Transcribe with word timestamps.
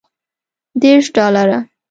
دېرش 0.81 1.05
ډالره. 1.15 1.59